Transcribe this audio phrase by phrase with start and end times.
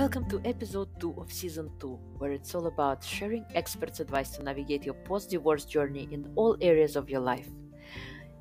[0.00, 4.42] Welcome to episode 2 of season 2, where it's all about sharing experts' advice to
[4.42, 7.50] navigate your post divorce journey in all areas of your life.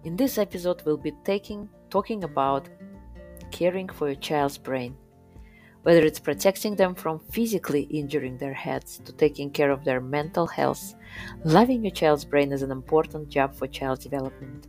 [0.05, 2.69] In this episode, we'll be taking talking about
[3.51, 4.95] caring for your child's brain.
[5.83, 10.47] Whether it's protecting them from physically injuring their heads to taking care of their mental
[10.47, 10.95] health,
[11.43, 14.67] loving your child's brain is an important job for child development.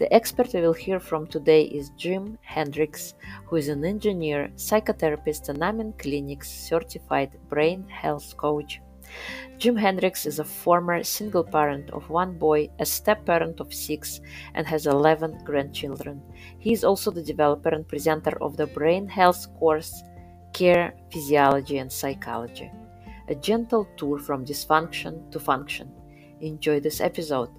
[0.00, 3.12] The expert we will hear from today is Jim Hendrix,
[3.44, 8.80] who is an engineer, psychotherapist, and Amen Clinics certified brain health coach.
[9.58, 14.22] Jim Hendrix is a former single parent of one boy, a step parent of six,
[14.54, 16.22] and has 11 grandchildren.
[16.58, 20.02] He is also the developer and presenter of the brain health course
[20.54, 22.72] Care, Physiology, and Psychology.
[23.28, 25.92] A gentle tour from dysfunction to function.
[26.40, 27.50] Enjoy this episode.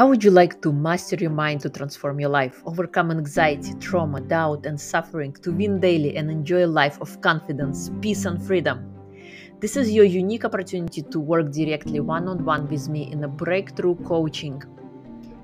[0.00, 4.22] How would you like to master your mind to transform your life, overcome anxiety, trauma,
[4.22, 8.90] doubt, and suffering to win daily and enjoy a life of confidence, peace, and freedom?
[9.60, 13.28] This is your unique opportunity to work directly one on one with me in a
[13.28, 14.62] breakthrough coaching.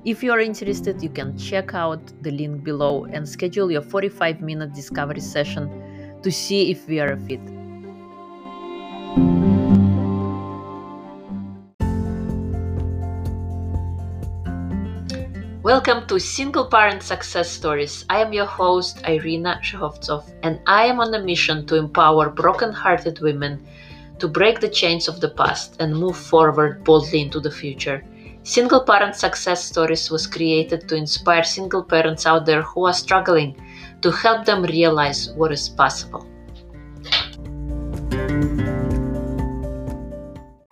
[0.07, 4.41] If you are interested, you can check out the link below and schedule your 45
[4.41, 7.56] minute discovery session to see if we are a fit.
[15.77, 18.07] Welcome to Single Parent Success Stories.
[18.09, 22.73] I am your host, Irina Shehovsov, and I am on a mission to empower broken
[22.73, 23.63] hearted women
[24.19, 28.03] to break the chains of the past and move forward boldly into the future.
[28.43, 33.55] Single Parent Success Stories was created to inspire single parents out there who are struggling
[34.01, 36.27] to help them realize what is possible.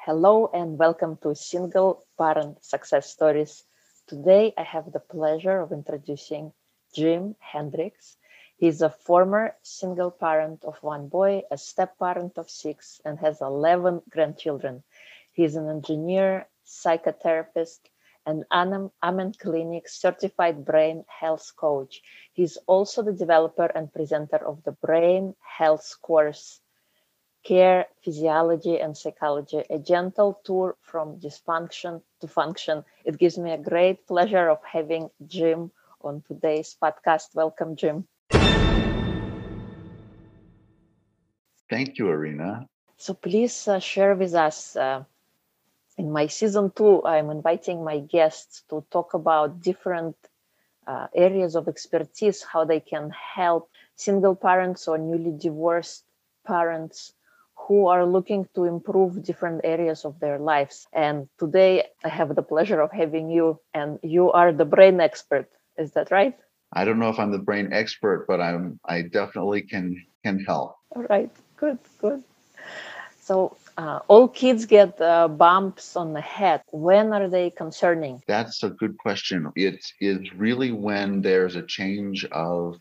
[0.00, 3.64] Hello, and welcome to Single Parent Success Stories
[4.06, 6.52] Today, I have the pleasure of introducing
[6.94, 8.18] Jim Hendrix.
[8.58, 13.40] He's a former single parent of one boy, a step parent of six, and has
[13.40, 14.84] 11 grandchildren.
[15.32, 17.80] He's an engineer, psychotherapist,
[18.26, 22.02] and Amen Clinic certified brain health coach.
[22.34, 26.60] He's also the developer and presenter of the Brain Health course
[27.44, 32.84] care, physiology, and psychology, a gentle tour from dysfunction to function.
[33.04, 37.34] It gives me a great pleasure of having Jim on today's podcast.
[37.34, 38.08] Welcome, Jim.
[41.70, 42.68] Thank you, Irina.
[42.96, 44.76] So please uh, share with us.
[44.76, 45.04] Uh,
[45.96, 50.16] in my season two, I'm inviting my guests to talk about different
[50.86, 56.04] uh, areas of expertise, how they can help single parents or newly divorced
[56.46, 57.12] parents
[57.66, 60.86] who are looking to improve different areas of their lives.
[60.92, 65.48] And today I have the pleasure of having you, and you are the brain expert.
[65.78, 66.36] Is that right?
[66.72, 70.76] I don't know if I'm the brain expert, but I'm I definitely can can help.
[70.94, 72.22] All right, good, good.
[73.20, 76.62] So uh, all kids get uh, bumps on the head.
[76.70, 78.22] When are they concerning?
[78.28, 79.50] That's a good question.
[79.56, 82.76] It is really when there's a change of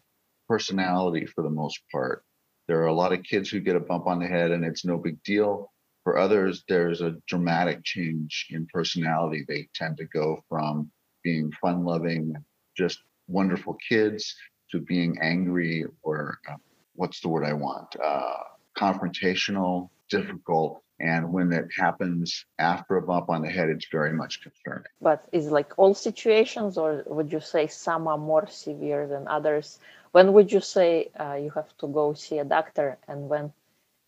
[0.49, 2.23] personality for the most part.
[2.67, 4.85] There are a lot of kids who get a bump on the head and it's
[4.85, 5.71] no big deal.
[6.03, 9.45] For others, there's a dramatic change in personality.
[9.47, 10.91] They tend to go from
[11.23, 12.33] being fun loving,
[12.75, 14.35] just wonderful kids
[14.71, 16.55] to being angry or uh,
[16.95, 17.95] what's the word I want?
[18.03, 18.33] Uh,
[18.77, 20.81] confrontational, difficult.
[20.99, 24.85] And when it happens after a bump on the head, it's very much concerning.
[25.01, 29.79] But is like all situations, or would you say some are more severe than others?
[30.13, 33.51] When would you say uh, you have to go see a doctor and when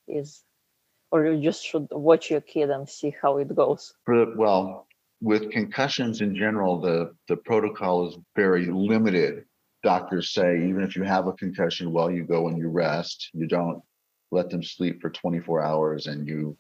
[0.08, 0.44] is
[1.12, 3.94] or you just should watch your kid and see how it goes?
[4.08, 4.88] Well
[5.22, 9.46] with concussions in general the the protocol is very limited.
[9.84, 13.30] Doctors say even if you have a concussion well you go and you rest.
[13.34, 13.82] You don't
[14.32, 16.56] let them sleep for 24 hours and you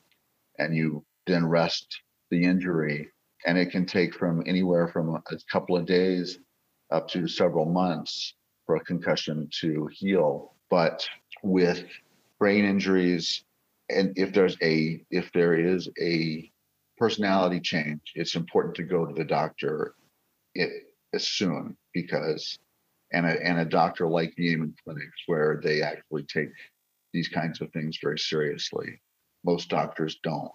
[0.58, 2.02] and you then rest
[2.32, 3.10] the injury.
[3.46, 5.22] And it can take from anywhere from a
[5.52, 6.40] couple of days
[6.90, 8.34] up to several months
[8.66, 10.54] for a concussion to heal.
[10.70, 11.08] But
[11.44, 11.84] with
[12.40, 13.44] brain injuries,
[13.90, 16.52] and if there's a if there is a
[16.98, 19.96] personality change, it's important to go to the doctor
[20.54, 20.72] it,
[21.14, 22.58] as soon because
[23.12, 26.50] and a and a doctor like the Amen clinics where they actually take
[27.14, 29.00] these kinds of things very seriously.
[29.44, 30.52] Most doctors don't.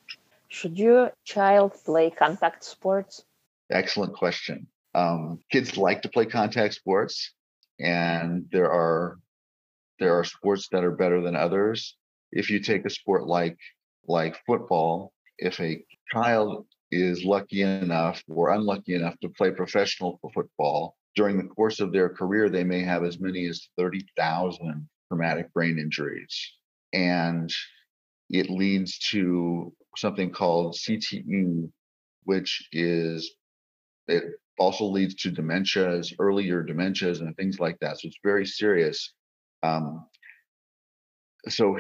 [0.49, 3.25] Should your child play contact sports?
[3.71, 4.67] Excellent question.
[4.95, 7.33] Um, kids like to play contact sports
[7.83, 9.19] and there are
[9.99, 11.97] there are sports that are better than others
[12.33, 13.59] if you take a sport like
[14.07, 20.97] like football if a child is lucky enough or unlucky enough to play professional football,
[21.17, 25.79] during the course of their career, they may have as many as 30,000 traumatic brain
[25.79, 26.53] injuries.
[26.93, 27.53] And
[28.29, 31.71] it leads to something called CTE,
[32.25, 33.35] which is,
[34.07, 34.25] it
[34.61, 37.99] also leads to dementias, earlier dementias, and things like that.
[37.99, 39.15] So it's very serious.
[39.63, 40.07] Um,
[41.49, 41.79] so,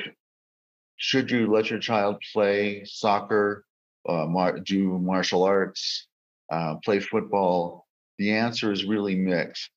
[0.96, 3.64] should you let your child play soccer,
[4.08, 6.08] uh, mar- do martial arts,
[6.50, 7.86] uh, play football?
[8.18, 9.70] The answer is really mixed.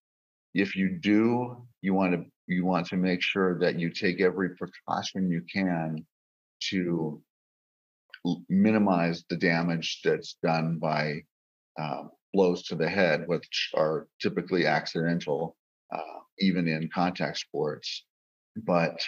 [0.53, 4.55] If you do, you want to you want to make sure that you take every
[4.55, 6.05] precaution you can
[6.69, 7.21] to
[8.49, 11.23] minimize the damage that's done by
[11.79, 15.55] uh, blows to the head, which are typically accidental,
[15.93, 18.05] uh, even in contact sports.
[18.55, 18.99] But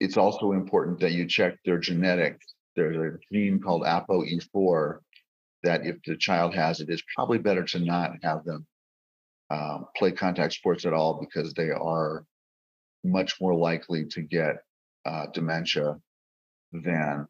[0.00, 2.54] it's also important that you check their genetics.
[2.76, 4.98] There's a gene called ApoE4
[5.64, 8.66] that if the child has it, it's probably better to not have them
[9.50, 12.24] um, play contact sports at all because they are
[13.04, 14.56] much more likely to get
[15.06, 15.96] uh, dementia
[16.72, 17.26] than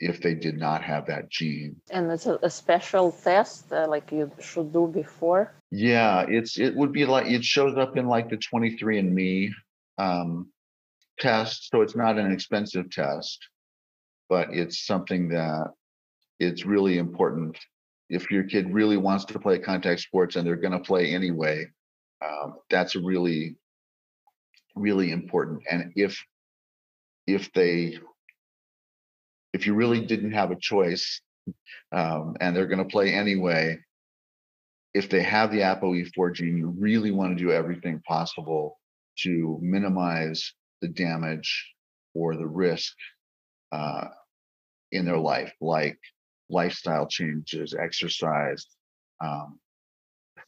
[0.00, 1.76] if they did not have that gene.
[1.90, 5.54] And it's a, a special test uh, like you should do before.
[5.70, 9.50] Yeah, it's it would be like it shows up in like the 23andMe
[9.98, 10.50] um,
[11.18, 13.38] test, so it's not an expensive test,
[14.28, 15.72] but it's something that
[16.38, 17.58] it's really important.
[18.08, 21.66] If your kid really wants to play contact sports and they're going to play anyway,
[22.24, 23.56] um, that's really
[24.76, 25.62] really important.
[25.70, 26.22] And if
[27.26, 27.98] if they
[29.56, 31.22] if you really didn't have a choice
[31.90, 33.78] um, and they're going to play anyway,
[34.92, 38.78] if they have the ApoE4 gene, you really want to do everything possible
[39.20, 41.72] to minimize the damage
[42.12, 42.94] or the risk
[43.72, 44.08] uh,
[44.92, 45.98] in their life, like
[46.50, 48.66] lifestyle changes, exercise,
[49.24, 49.58] um,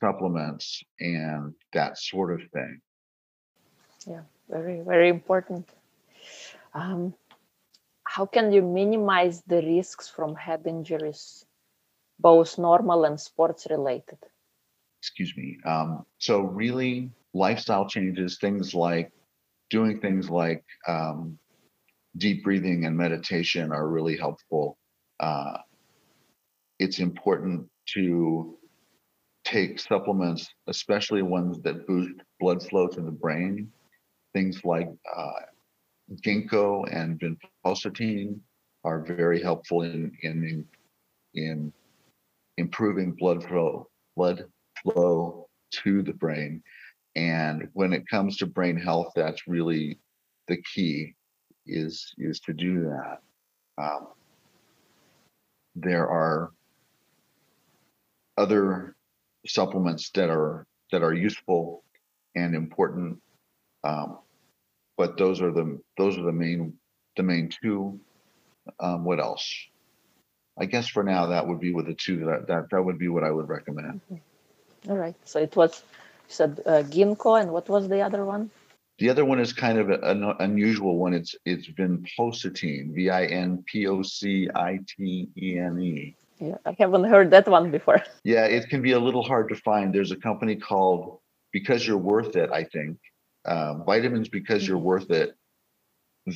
[0.00, 2.80] supplements, and that sort of thing.
[4.06, 4.20] Yeah,
[4.50, 5.66] very, very important.
[6.74, 7.14] Um,
[8.08, 11.44] how can you minimize the risks from head injuries,
[12.18, 14.18] both normal and sports related?
[15.02, 15.58] Excuse me.
[15.66, 19.12] Um, so, really, lifestyle changes, things like
[19.68, 21.38] doing things like um,
[22.16, 24.78] deep breathing and meditation are really helpful.
[25.20, 25.58] Uh,
[26.78, 28.56] it's important to
[29.44, 33.70] take supplements, especially ones that boost blood flow to the brain.
[34.32, 35.40] Things like uh,
[36.16, 38.38] ginkgo and vinpocetine
[38.84, 40.64] are very helpful in in
[41.34, 41.72] in
[42.56, 44.44] improving blood flow blood
[44.82, 46.62] flow to the brain.
[47.16, 49.98] And when it comes to brain health that's really
[50.46, 51.14] the key
[51.66, 53.18] is is to do that.
[53.76, 54.08] Um,
[55.74, 56.50] there are
[58.36, 58.96] other
[59.46, 61.84] supplements that are that are useful
[62.34, 63.20] and important
[63.84, 64.18] um,
[64.98, 66.74] but those are the those are the main
[67.16, 67.98] the main two.
[68.80, 69.46] Um, what else?
[70.58, 73.08] I guess for now that would be with the two that that that would be
[73.08, 74.00] what I would recommend.
[74.12, 74.90] Mm-hmm.
[74.90, 75.14] All right.
[75.24, 75.82] So it was
[76.28, 78.50] you said uh, ginkgo, and what was the other one?
[78.98, 81.14] The other one is kind of an unusual one.
[81.14, 86.16] It's it's vinpocetine, V I N P O C I T E N E.
[86.40, 88.02] Yeah, I haven't heard that one before.
[88.24, 89.94] Yeah, it can be a little hard to find.
[89.94, 91.20] There's a company called
[91.52, 92.98] Because You're Worth It, I think,
[93.48, 94.86] uh, vitamins because you're mm-hmm.
[94.86, 95.34] worth it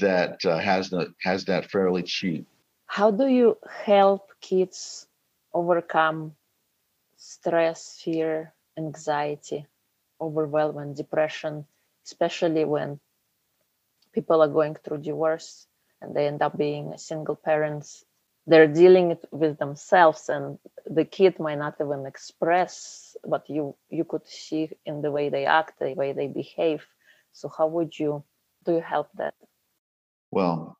[0.00, 2.46] that uh, has the has that fairly cheap.
[2.86, 5.06] How do you help kids
[5.52, 6.34] overcome
[7.16, 9.66] stress, fear, anxiety,
[10.20, 11.66] overwhelm, and depression,
[12.06, 12.98] especially when
[14.12, 15.66] people are going through divorce
[16.00, 18.04] and they end up being single parents?
[18.46, 24.26] They're dealing with themselves, and the kid might not even express, but you you could
[24.26, 26.82] see in the way they act, the way they behave
[27.32, 28.24] so how would you
[28.64, 29.34] do you help that?
[30.30, 30.76] Well,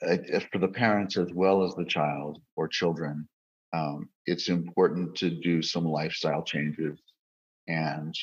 [0.00, 3.28] for the parents as well as the child or children,
[3.72, 7.00] um, it's important to do some lifestyle changes.
[7.68, 8.14] And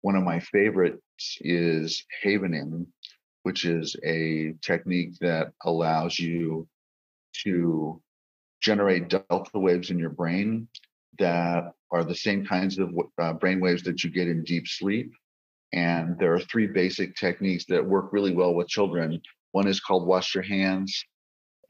[0.00, 2.86] one of my favorites is havening,
[3.42, 6.66] which is a technique that allows you
[7.44, 8.00] to
[8.60, 10.68] generate delta waves in your brain
[11.18, 15.12] that are the same kinds of uh, brain waves that you get in deep sleep
[15.72, 19.20] and there are three basic techniques that work really well with children.
[19.52, 21.04] One is called wash your hands.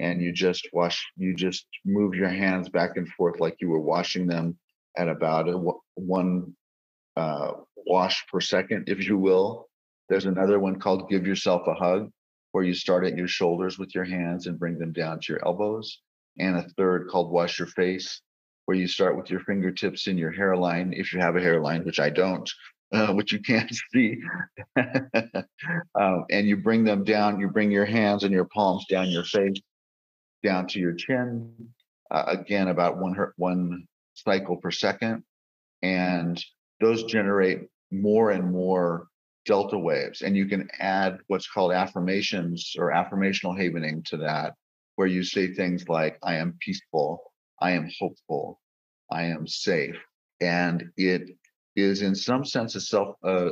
[0.01, 3.81] And you just wash, you just move your hands back and forth like you were
[3.81, 4.57] washing them
[4.97, 5.59] at about a,
[5.97, 6.55] one
[7.17, 9.69] uh, wash per second, if you will.
[10.09, 12.11] There's another one called give yourself a hug,
[12.53, 15.45] where you start at your shoulders with your hands and bring them down to your
[15.45, 16.01] elbows.
[16.39, 18.23] And a third called wash your face,
[18.67, 21.99] where you start with your fingertips in your hairline, if you have a hairline, which
[21.99, 22.49] I don't,
[22.93, 24.19] uh, which you can't see.
[24.77, 29.25] um, and you bring them down, you bring your hands and your palms down your
[29.25, 29.61] face,
[30.43, 31.53] down to your chin.
[32.11, 35.23] Uh, again, about one, one cycle per second.
[35.83, 36.43] And
[36.81, 39.09] those generate more and more
[39.45, 40.23] delta waves.
[40.23, 44.55] And you can add what's called affirmations or affirmational havening to that,
[44.97, 48.61] where you say things like, I am peaceful, I am hopeful,
[49.11, 49.97] I am safe.
[50.41, 51.31] And it
[51.79, 53.51] is in some sense a self a,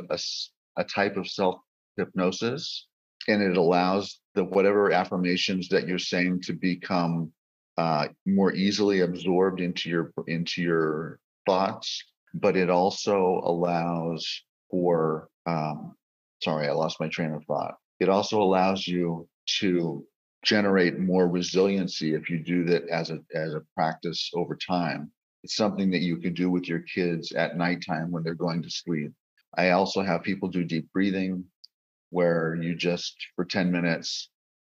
[0.77, 1.59] a type of self
[1.97, 2.87] hypnosis
[3.27, 7.31] and it allows the whatever affirmations that you're saying to become
[7.77, 12.03] uh, more easily absorbed into your into your thoughts
[12.33, 15.95] but it also allows for um,
[16.41, 17.75] sorry i lost my train of thought.
[17.99, 19.27] It also allows you
[19.59, 20.05] to
[20.43, 25.11] generate more resiliency if you do that as a as a practice over time
[25.43, 28.69] it's something that you can do with your kids at nighttime when they're going to
[28.69, 29.11] sleep
[29.57, 31.43] i also have people do deep breathing
[32.09, 34.29] where you just for 10 minutes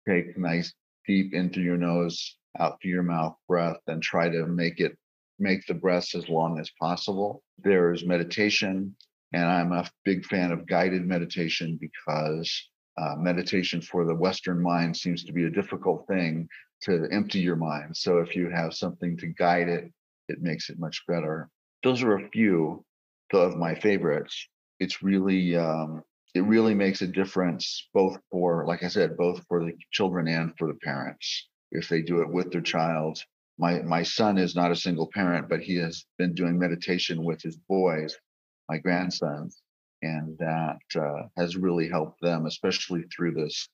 [0.07, 0.73] take nice
[1.07, 4.97] deep into your nose out through your mouth breath and try to make it
[5.39, 7.43] make the breaths as long as possible.
[7.59, 8.95] There's meditation,
[9.33, 14.95] and I'm a big fan of guided meditation because uh, meditation for the Western mind
[14.95, 16.47] seems to be a difficult thing
[16.83, 17.95] to empty your mind.
[17.95, 19.91] So if you have something to guide it,
[20.27, 21.49] it makes it much better.
[21.83, 22.83] Those are a few
[23.33, 24.47] of my favorites.
[24.79, 26.03] It's really um,
[26.35, 30.53] it really makes a difference both for like i said both for the children and
[30.57, 33.17] for the parents if they do it with their child
[33.57, 37.41] my my son is not a single parent but he has been doing meditation with
[37.41, 38.15] his boys
[38.69, 39.61] my grandsons
[40.01, 43.69] and that uh, has really helped them especially through this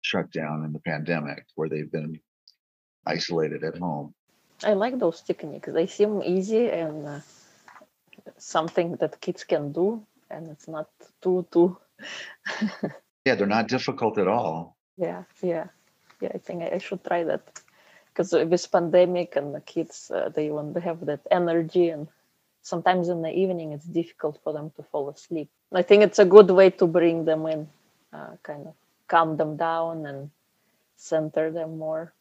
[0.00, 2.18] shutdown and the pandemic where they've been
[3.06, 4.14] isolated at home
[4.64, 5.68] i like those techniques.
[5.72, 7.20] They seem easy and uh,
[8.38, 10.88] something that kids can do and it's not
[11.22, 11.76] too too
[13.24, 14.76] yeah they're not difficult at all.
[14.96, 15.66] Yeah yeah.
[16.20, 17.42] Yeah i think i should try that.
[18.08, 22.08] Because with pandemic and the kids uh, they want to have that energy and
[22.62, 25.48] sometimes in the evening it's difficult for them to fall asleep.
[25.72, 27.68] I think it's a good way to bring them in
[28.12, 28.74] uh, kind of
[29.08, 30.30] calm them down and
[30.96, 32.12] center them more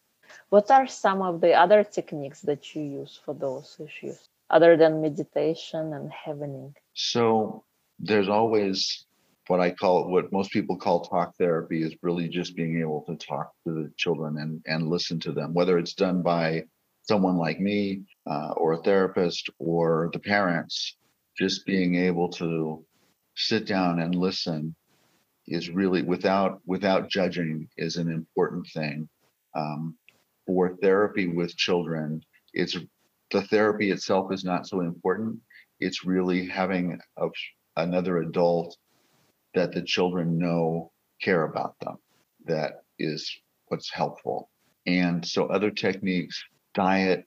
[0.50, 5.02] what are some of the other techniques that you use for those issues other than
[5.02, 7.64] meditation and havening so
[8.00, 9.06] there's always
[9.48, 13.16] what I call what most people call talk therapy is really just being able to
[13.16, 16.64] talk to the children and and listen to them, whether it's done by
[17.04, 20.98] someone like me uh, or a therapist or the parents.
[21.38, 22.84] Just being able to
[23.36, 24.74] sit down and listen
[25.48, 29.08] is really without without judging is an important thing.
[29.56, 29.96] Um,
[30.46, 32.22] for therapy with children,
[32.54, 32.78] it's
[33.32, 35.40] the therapy itself is not so important.
[35.80, 37.28] It's really having a,
[37.76, 38.78] another adult
[39.54, 41.98] that the children know care about them.
[42.46, 43.30] That is
[43.68, 44.50] what's helpful.
[44.86, 46.42] And so other techniques,
[46.74, 47.26] diet,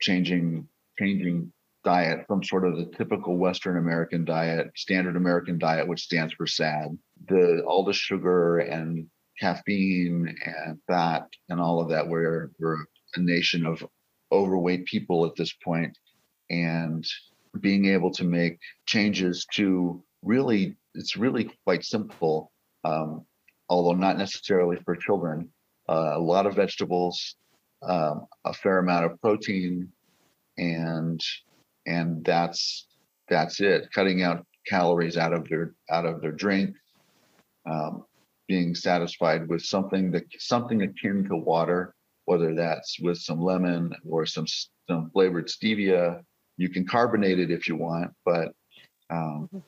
[0.00, 1.52] changing, changing
[1.84, 6.46] diet from sort of the typical Western American diet, standard American diet, which stands for
[6.46, 6.96] SAD,
[7.28, 9.06] the all the sugar and
[9.40, 12.06] caffeine and fat and all of that.
[12.06, 12.78] We're we're
[13.16, 13.84] a nation of
[14.30, 15.96] overweight people at this point,
[16.50, 17.06] and
[17.60, 22.52] being able to make changes to really it's really quite simple,
[22.84, 23.24] um,
[23.68, 25.48] although not necessarily for children.
[25.88, 27.36] Uh, a lot of vegetables,
[27.82, 29.90] um, a fair amount of protein,
[30.58, 31.20] and
[31.86, 32.86] and that's
[33.28, 33.88] that's it.
[33.92, 36.76] Cutting out calories out of their out of their drink,
[37.68, 38.04] um,
[38.52, 41.80] being satisfied with something that something akin to water,
[42.28, 44.46] whether that's with some lemon or some
[44.88, 46.22] some flavored stevia.
[46.62, 48.48] You can carbonate it if you want, but
[49.10, 49.58] um, mm-hmm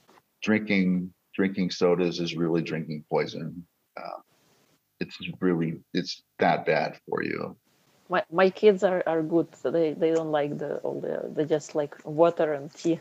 [0.45, 3.67] drinking drinking sodas is really drinking poison.
[3.97, 4.21] Uh,
[5.01, 7.57] it's really it's that bad for you.
[8.09, 9.49] My my kids are, are good.
[9.57, 13.01] So they, they don't like the all the they just like water and tea.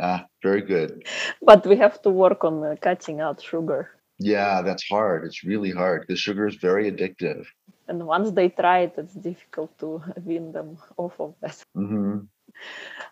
[0.00, 1.04] ah, very good.
[1.42, 3.97] But we have to work on uh, cutting out sugar.
[4.18, 5.24] Yeah, that's hard.
[5.24, 7.46] It's really hard because sugar is very addictive.
[7.86, 11.64] And once they try it, it's difficult to wean them off of that.
[11.76, 12.18] Mm-hmm.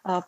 [0.05, 0.23] Uh,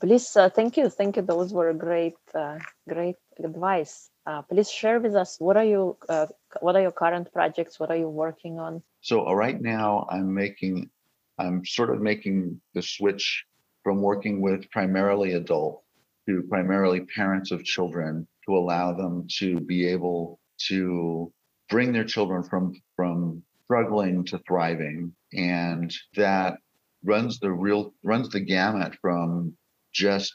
[0.00, 1.22] please, uh, thank you, thank you.
[1.22, 2.58] Those were great, uh,
[2.88, 4.10] great advice.
[4.26, 6.26] Uh, please share with us what are you, uh,
[6.60, 7.78] what are your current projects?
[7.78, 8.82] What are you working on?
[9.00, 10.90] So uh, right now, I'm making,
[11.38, 13.44] I'm sort of making the switch
[13.84, 15.82] from working with primarily adult
[16.26, 21.32] to primarily parents of children to allow them to be able to
[21.68, 26.58] bring their children from from struggling to thriving and that
[27.04, 29.54] runs the real runs the gamut from
[29.92, 30.34] just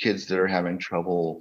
[0.00, 1.40] kids that are having trouble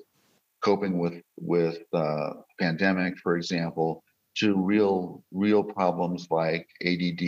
[0.63, 2.29] coping with with uh,
[2.59, 4.03] pandemic, for example,
[4.37, 7.21] to real real problems like ADD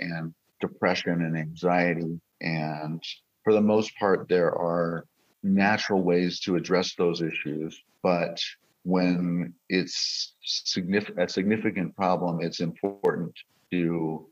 [0.00, 2.20] and depression and anxiety.
[2.40, 3.02] And
[3.44, 5.04] for the most part, there are
[5.42, 8.40] natural ways to address those issues, but
[8.84, 10.34] when it's
[10.76, 13.32] a significant problem, it's important
[13.70, 14.26] to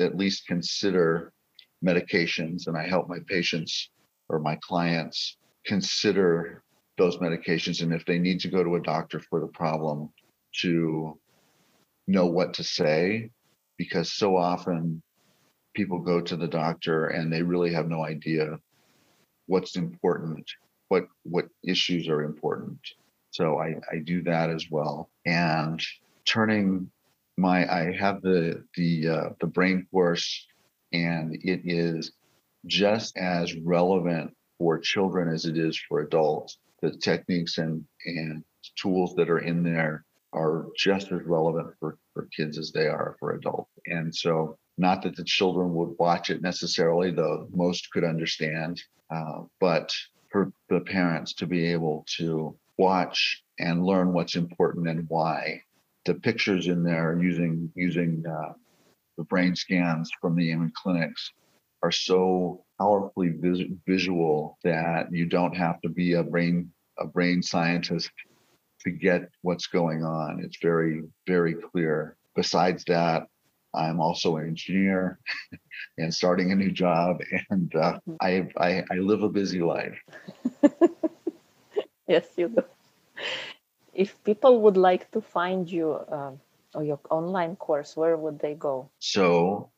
[0.00, 1.32] at least consider
[1.84, 2.66] medications.
[2.66, 3.90] And I help my patients
[4.28, 6.62] or my clients consider
[6.96, 10.08] those medications and if they need to go to a doctor for the problem
[10.60, 11.18] to
[12.06, 13.30] know what to say
[13.76, 15.02] because so often
[15.74, 18.58] people go to the doctor and they really have no idea
[19.46, 20.48] what's important
[20.88, 22.78] what what issues are important
[23.34, 25.82] so i i do that as well and
[26.24, 26.88] turning
[27.36, 30.46] my i have the the uh, the brain course
[30.92, 32.12] and it is
[32.66, 38.44] just as relevant for children as it is for adults the techniques and and
[38.76, 43.16] tools that are in there are just as relevant for, for kids as they are
[43.18, 43.70] for adults.
[43.86, 48.82] And so, not that the children would watch it necessarily, though most could understand,
[49.14, 49.92] uh, but
[50.30, 55.62] for the parents to be able to watch and learn what's important and why.
[56.04, 58.52] The pictures in there using using uh,
[59.16, 61.32] the brain scans from the Amen clinics
[61.82, 67.42] are so powerfully vis- visual that you don't have to be a brain a brain
[67.42, 68.10] scientist
[68.84, 70.40] to get what's going on.
[70.44, 72.16] It's very, very clear.
[72.36, 73.26] Besides that,
[73.74, 75.18] I'm also an engineer
[75.98, 77.18] and starting a new job,
[77.50, 78.14] and uh, mm-hmm.
[78.20, 79.98] I, I, I live a busy life.
[82.08, 82.64] yes, you do.
[83.92, 86.32] If people would like to find you uh,
[86.74, 88.90] or your online course, where would they go?
[88.98, 89.70] So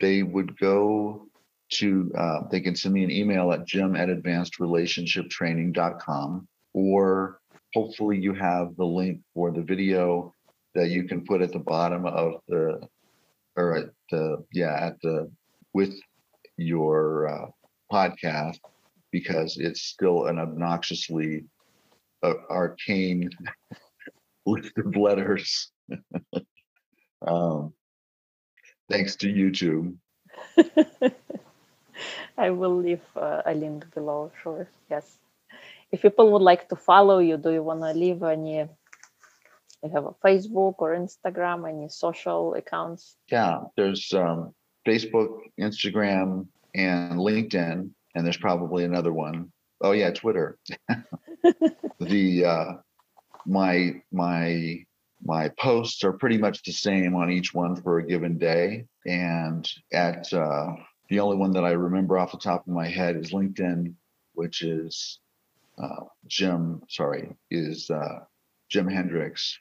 [0.00, 1.26] they would go
[1.72, 7.40] to uh, they can send me an email at jim at advancedrelationshiptraining.com or
[7.72, 10.34] hopefully you have the link for the video
[10.74, 12.86] that you can put at the bottom of the
[13.56, 15.30] or at the yeah at the
[15.72, 15.94] with
[16.56, 17.46] your uh,
[17.92, 18.58] podcast
[19.10, 21.44] because it's still an obnoxiously
[22.24, 23.30] uh, arcane
[24.46, 25.70] list of letters
[27.26, 27.72] um,
[28.90, 29.94] thanks to youtube
[32.38, 35.18] i will leave uh, a link below sure yes
[35.94, 38.66] if people would like to follow you, do you want to leave any?
[39.82, 43.16] You have a Facebook or Instagram, any social accounts?
[43.30, 44.52] Yeah, there's um,
[44.84, 49.52] Facebook, Instagram, and LinkedIn, and there's probably another one.
[49.80, 50.58] Oh yeah, Twitter.
[52.00, 52.72] the uh,
[53.46, 54.84] my my
[55.22, 59.68] my posts are pretty much the same on each one for a given day, and
[59.92, 60.72] at uh,
[61.08, 63.94] the only one that I remember off the top of my head is LinkedIn,
[64.34, 65.20] which is
[65.78, 68.20] uh, Jim, sorry, is uh,
[68.68, 69.58] Jim Hendrix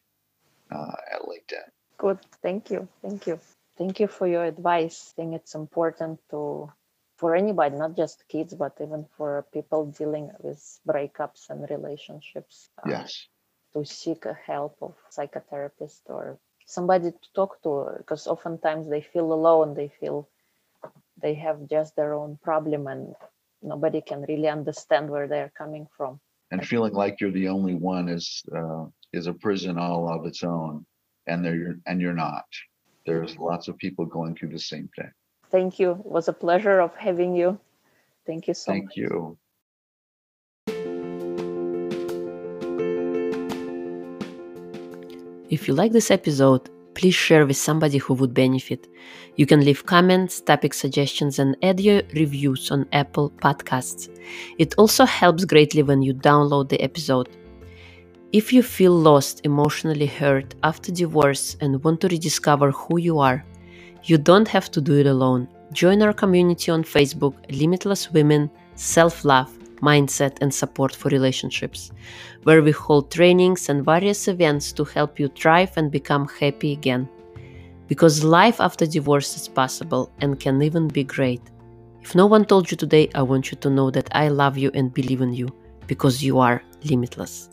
[0.71, 1.67] uh, at LinkedIn.
[1.97, 2.19] Good.
[2.41, 2.87] Thank you.
[3.01, 3.39] Thank you.
[3.77, 5.13] Thank you for your advice.
[5.13, 6.71] I think it's important to
[7.17, 12.69] for anybody, not just kids, but even for people dealing with breakups and relationships.
[12.79, 13.27] Uh, yes.
[13.73, 19.33] To seek a help of psychotherapist or somebody to talk to, because oftentimes they feel
[19.33, 19.73] alone.
[19.73, 20.29] They feel
[21.21, 23.15] they have just their own problem and
[23.63, 26.19] nobody can really understand where they're coming from
[26.53, 30.43] and feeling like you're the only one is uh, is a prison all of its
[30.43, 30.85] own
[31.27, 32.45] and they're and you're not
[33.05, 35.11] there's lots of people going through the same thing
[35.53, 37.57] thank you it was a pleasure of having you
[38.25, 38.95] thank you so thank much.
[38.95, 39.37] Thank you
[45.49, 48.87] if you like this episode please share with somebody who would benefit.
[49.35, 54.09] You can leave comments, topic suggestions, and add your reviews on Apple Podcasts.
[54.57, 57.29] It also helps greatly when you download the episode.
[58.31, 63.43] If you feel lost, emotionally hurt after divorce, and want to rediscover who you are,
[64.03, 65.47] you don't have to do it alone.
[65.71, 69.51] Join our community on Facebook, Limitless Women, Self Love
[69.83, 71.91] mindset, and support for relationships,
[72.43, 77.07] where we hold trainings and various events to help you thrive and become happy again.
[77.87, 81.41] Because life after divorce is possible and can even be great.
[82.01, 84.71] If no one told you today, I want you to know that I love you
[84.73, 85.49] and believe in you
[85.87, 87.49] because you are limitless.